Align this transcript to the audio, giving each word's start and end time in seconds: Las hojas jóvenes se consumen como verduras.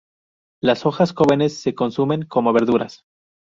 Las 0.63 0.87
hojas 0.87 1.13
jóvenes 1.13 1.57
se 1.57 1.75
consumen 1.75 2.23
como 2.23 2.53
verduras. 2.53 3.05